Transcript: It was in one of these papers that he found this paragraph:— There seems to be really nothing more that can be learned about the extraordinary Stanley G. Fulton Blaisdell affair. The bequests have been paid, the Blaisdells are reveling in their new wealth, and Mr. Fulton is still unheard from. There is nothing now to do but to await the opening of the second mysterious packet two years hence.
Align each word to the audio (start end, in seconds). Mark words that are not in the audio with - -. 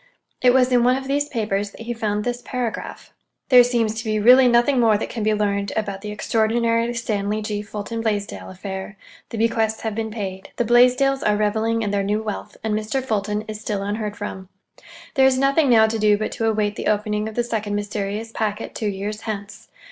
It 0.41 0.51
was 0.51 0.71
in 0.71 0.83
one 0.83 0.95
of 0.95 1.07
these 1.07 1.29
papers 1.29 1.69
that 1.69 1.81
he 1.81 1.93
found 1.93 2.23
this 2.23 2.41
paragraph:— 2.41 3.13
There 3.49 3.63
seems 3.63 3.93
to 3.99 4.03
be 4.03 4.19
really 4.19 4.47
nothing 4.47 4.79
more 4.79 4.97
that 4.97 5.11
can 5.11 5.21
be 5.21 5.35
learned 5.35 5.71
about 5.77 6.01
the 6.01 6.09
extraordinary 6.09 6.91
Stanley 6.95 7.43
G. 7.43 7.61
Fulton 7.61 8.01
Blaisdell 8.01 8.49
affair. 8.49 8.97
The 9.29 9.37
bequests 9.37 9.81
have 9.81 9.93
been 9.93 10.09
paid, 10.09 10.49
the 10.55 10.65
Blaisdells 10.65 11.21
are 11.21 11.37
reveling 11.37 11.83
in 11.83 11.91
their 11.91 12.01
new 12.01 12.23
wealth, 12.23 12.57
and 12.63 12.73
Mr. 12.73 13.03
Fulton 13.03 13.43
is 13.43 13.61
still 13.61 13.83
unheard 13.83 14.15
from. 14.17 14.49
There 15.13 15.27
is 15.27 15.37
nothing 15.37 15.69
now 15.69 15.85
to 15.85 15.99
do 15.99 16.17
but 16.17 16.31
to 16.31 16.47
await 16.47 16.77
the 16.77 16.87
opening 16.87 17.29
of 17.29 17.35
the 17.35 17.43
second 17.43 17.75
mysterious 17.75 18.31
packet 18.31 18.73
two 18.73 18.89
years 18.89 19.21
hence. 19.21 19.67